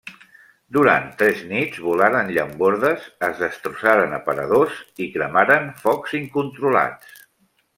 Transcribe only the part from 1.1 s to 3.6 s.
tres nits, volaren llambordes, es